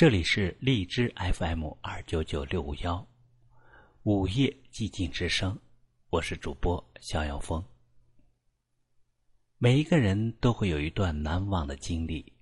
[0.00, 3.06] 这里是荔枝 FM 二九九六五幺，
[4.04, 5.60] 午夜寂静之声，
[6.08, 7.62] 我是主播逍遥风。
[9.58, 12.32] 每一个人都会有一段难忘的经历，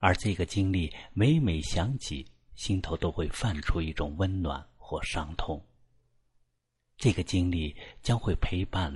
[0.00, 5.66] 而这个经历每每想起，心头都会泛出一种温暖或伤痛。
[6.98, 8.92] 这个经历将会陪伴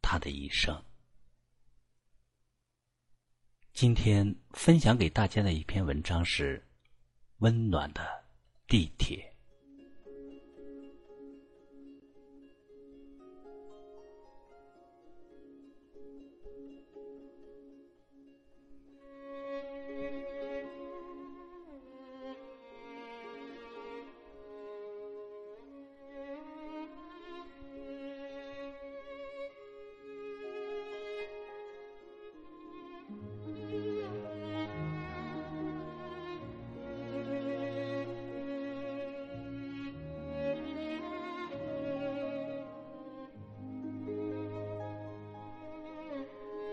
[0.00, 0.80] 他的一生。
[3.72, 6.64] 今天分享给大家的一篇文章是。
[7.44, 8.00] 温暖的
[8.66, 9.33] 地铁。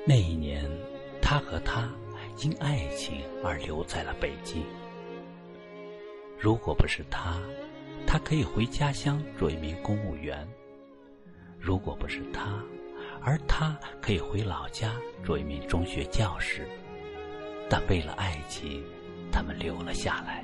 [0.04, 0.66] 那一年，
[1.22, 1.88] 他和她
[2.40, 4.64] 因爱情而留在了北京。
[6.40, 7.40] 如果不是他，
[8.08, 10.44] 他可以回家乡做一名公务员；
[11.60, 12.64] 如果不是他，
[13.22, 16.68] 而他可以回老家做一名中学教师。
[17.70, 18.84] 但为了爱情，
[19.32, 20.44] 他们留了下来。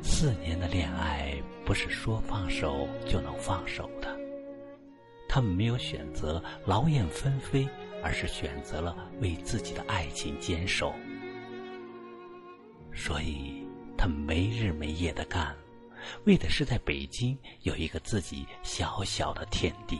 [0.00, 1.34] 四年的恋爱，
[1.66, 4.21] 不是说放手就能放手的。
[5.34, 7.66] 他们没有选择劳燕分飞，
[8.02, 10.92] 而是选择了为自己的爱情坚守。
[12.92, 13.66] 所以，
[13.96, 15.56] 他们没日没夜的干，
[16.26, 19.98] 为的是在北京有一个自己小小的天地。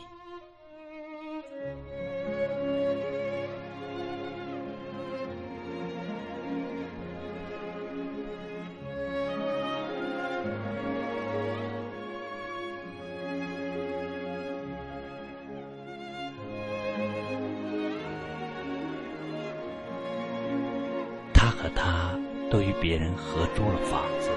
[22.52, 24.29] 都与别人合租了房子，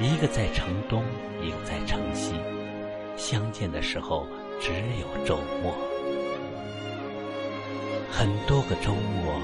[0.00, 1.04] 一个在城东，
[1.40, 2.34] 一个在城西。
[3.16, 4.26] 相见的时候
[4.60, 5.72] 只有周末。
[8.10, 9.40] 很多个周末，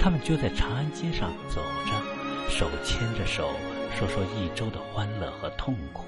[0.00, 3.50] 他们就在长安街上走着，手牵着手，
[3.96, 6.06] 说说一周的欢乐和痛苦，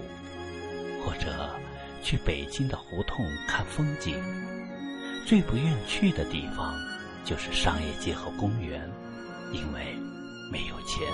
[1.04, 1.48] 或者
[2.02, 4.20] 去北京的胡同看风景。
[5.24, 6.74] 最不愿去的地方
[7.24, 8.90] 就是商业街和公园。
[9.52, 9.96] 因为
[10.50, 11.06] 没有钱，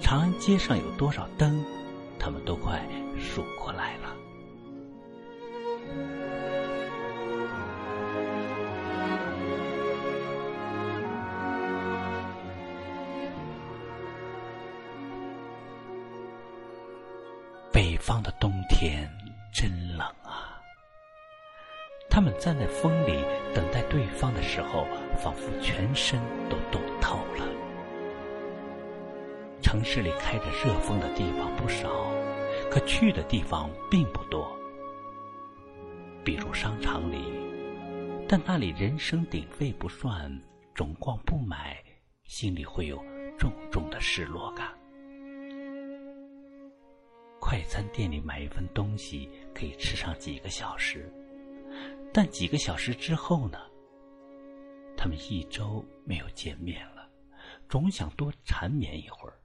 [0.00, 1.64] 长安街上有多少灯，
[2.18, 2.84] 他们都快
[3.18, 4.16] 数过来了。
[17.72, 19.08] 北方的冬天
[19.52, 20.60] 真冷啊！
[22.10, 24.84] 他们站在风里等待对方的时候，
[25.22, 26.80] 仿佛全身都冻。
[27.00, 27.69] 透了。
[29.70, 31.88] 城市里开着热风的地方不少，
[32.72, 34.50] 可去的地方并不多。
[36.24, 37.18] 比如商场里，
[38.28, 40.28] 但那里人声鼎沸不算，
[40.74, 41.80] 总逛不买，
[42.24, 43.00] 心里会有
[43.38, 44.76] 重重的失落感。
[47.38, 51.08] 快餐店里买一份东西可以吃上几个小时，
[52.12, 53.56] 但几个小时之后呢？
[54.96, 57.08] 他们一周没有见面了。
[57.68, 59.39] 总想多缠绵一会儿，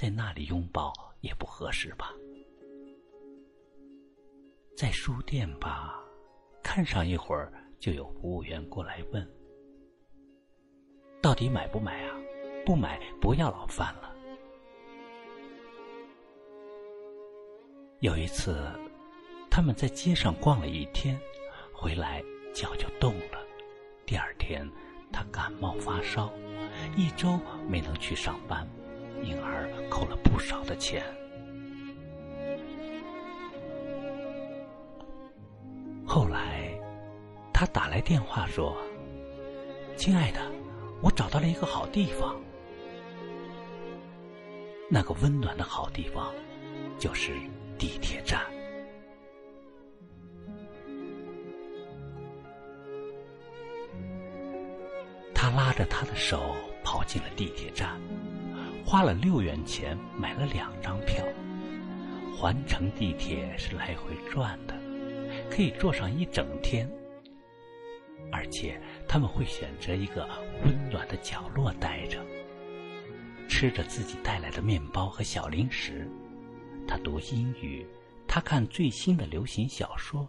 [0.00, 2.14] 在那里拥抱也不合适吧？
[4.74, 6.02] 在书店吧，
[6.62, 9.30] 看上一会儿就有服务员过来问
[11.20, 12.16] ：“到底买不买啊？
[12.64, 14.16] 不买不要老饭了。”
[18.00, 18.56] 有一次，
[19.50, 21.20] 他们在街上逛了一天，
[21.74, 22.24] 回来
[22.54, 23.38] 脚就冻了。
[24.06, 24.66] 第二天，
[25.12, 26.32] 他感冒发烧。
[26.96, 27.38] 一周
[27.68, 28.66] 没能去上班，
[29.22, 31.04] 因而扣了不少的钱。
[36.06, 36.72] 后来，
[37.52, 38.76] 他打来电话说
[39.96, 40.40] ：“亲爱的，
[41.02, 42.40] 我找到了一个好地方。
[44.88, 46.34] 那个温暖的好地方，
[46.98, 47.32] 就是
[47.78, 48.40] 地铁站。”
[55.34, 56.56] 他拉着他的手。
[56.82, 58.00] 跑进了地铁站，
[58.90, 61.24] 花了六元钱买了两张票。
[62.36, 64.74] 环城地铁是来回转的，
[65.48, 66.90] 可以坐上一整天。
[68.32, 70.28] 而且他们会选择一个
[70.64, 72.18] 温暖的角落待着，
[73.48, 76.10] 吃着自己带来的面包和小零食，
[76.88, 77.86] 他读英语，
[78.26, 80.28] 他看最新的流行小说，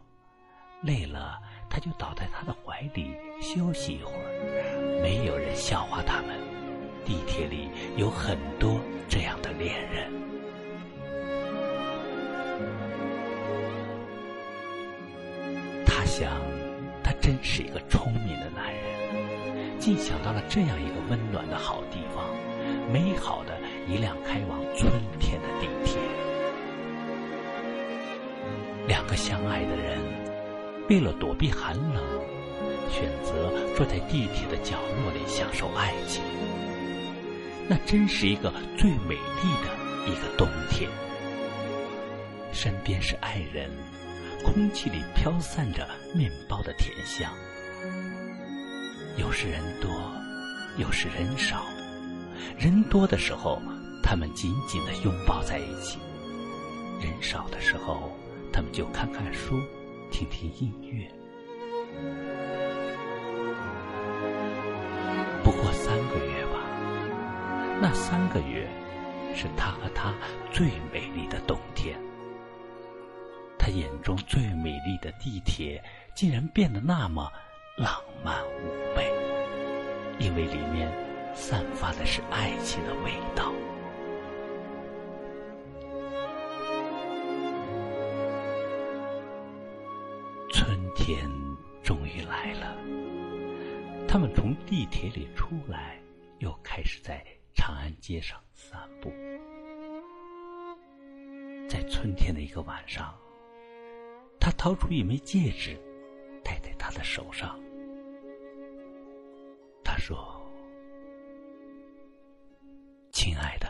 [0.84, 5.02] 累了他就倒在他的怀里休息一会儿。
[5.02, 6.41] 没有人笑话他们。
[7.12, 7.68] 地铁里
[7.98, 8.80] 有很多
[9.10, 10.10] 这样的恋人。
[15.86, 16.32] 他想，
[17.04, 22.24] 他真是一个聪明的男人，竟想到了这样一个温暖的好地方，
[22.94, 23.60] 美好的
[23.90, 26.00] 一辆开往春天的地铁。
[28.88, 30.00] 两个相爱的人，
[30.90, 32.02] 为了躲避寒冷，
[32.90, 36.24] 选择坐在地铁的角落里享受爱情。
[37.68, 40.90] 那真是一个最美丽的一个冬天，
[42.52, 43.70] 身边是爱人，
[44.44, 47.32] 空气里飘散着面包的甜香。
[49.18, 49.90] 有时人多，
[50.78, 51.66] 有时人少。
[52.58, 53.62] 人多的时候，
[54.04, 55.98] 他们紧紧的拥抱在一起；
[57.00, 58.12] 人少的时候，
[58.52, 59.60] 他们就看看书，
[60.12, 61.10] 听听音乐。
[65.44, 66.31] 不过三个月。
[67.82, 68.68] 那三个月，
[69.34, 70.14] 是他和她
[70.52, 72.00] 最美丽的冬天。
[73.58, 75.84] 他眼中最美丽的地铁，
[76.14, 77.28] 竟然变得那么
[77.76, 79.12] 浪漫妩媚，
[80.20, 80.92] 因为里面
[81.34, 83.52] 散发的是爱情的味道。
[90.54, 91.28] 春天
[91.82, 92.78] 终于来了，
[94.08, 96.00] 他们从地铁里出来，
[96.38, 97.26] 又开始在。
[97.62, 99.14] 长安街上散步，
[101.70, 103.16] 在春天的一个晚上，
[104.40, 105.80] 他掏出一枚戒指，
[106.44, 107.60] 戴在她的手上。
[109.84, 110.42] 他说
[113.14, 113.70] ：“亲爱的，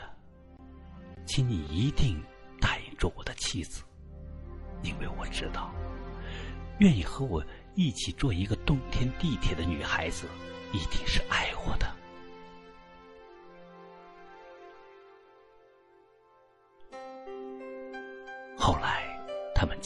[1.26, 2.18] 请你一定
[2.62, 3.84] 答应做我的妻子，
[4.84, 5.70] 因为我知道，
[6.80, 7.44] 愿意和我
[7.76, 10.28] 一起坐一个冬天地铁的女孩子，
[10.72, 11.94] 一定是爱我的。”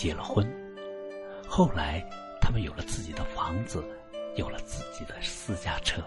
[0.05, 0.47] 结了婚。
[1.47, 2.07] 后来，
[2.39, 3.83] 他们有了自己的房子，
[4.35, 5.99] 有了自己的私家车。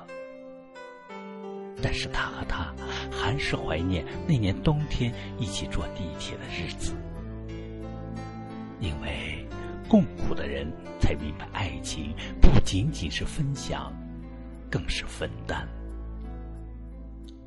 [1.83, 2.73] 但是他和她
[3.11, 6.93] 还是怀念那年冬天一起坐地铁的日子，
[8.79, 9.45] 因为
[9.89, 13.93] 共苦的人才明白，爱情不仅仅是分享，
[14.71, 15.67] 更是分担。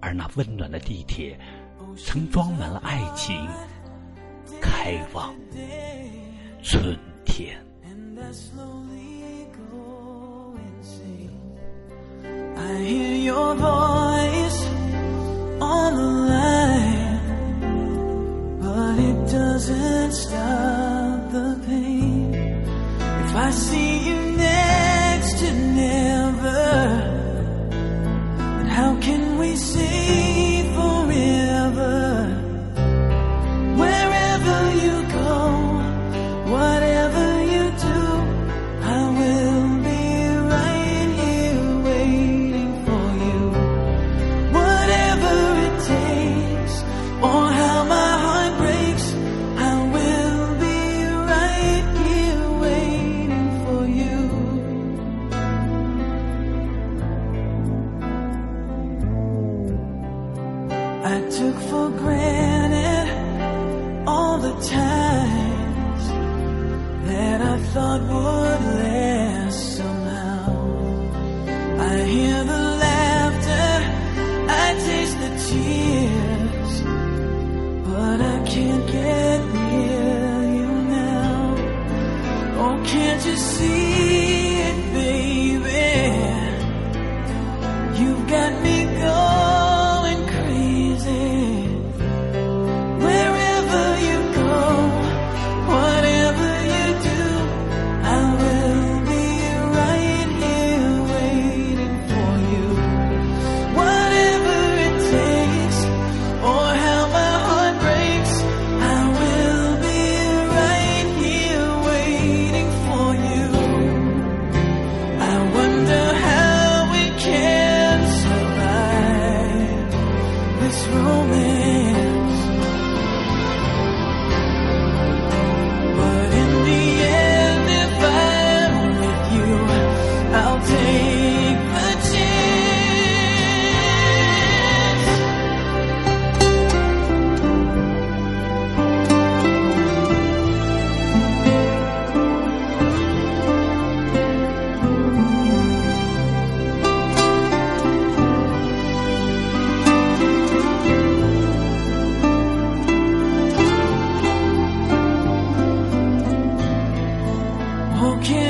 [0.01, 1.39] 而那温暖的地铁，
[1.97, 3.47] 曾装满了爱情。
[4.59, 5.33] 开往
[6.61, 7.57] 春天。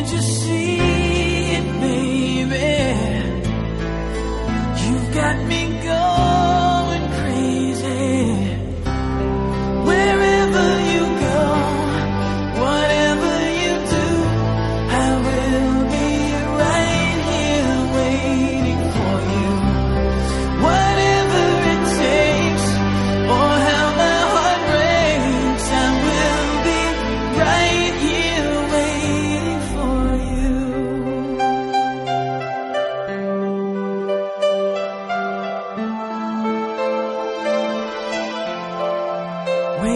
[0.02, 0.78] Can't you see
[1.58, 2.70] it, baby?
[4.82, 5.71] You've got me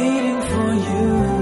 [0.06, 1.35] Waiting for you.